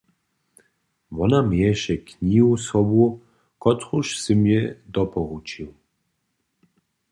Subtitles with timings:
[1.15, 3.03] Wona měješe knihu sobu,
[3.63, 5.69] kotruž sym jej doporučił.